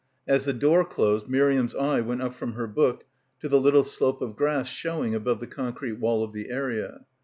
[0.27, 3.05] As the door closed Miriam's eye went up from her book
[3.39, 7.01] to the little slope of grass showing above the concrete wall of the area.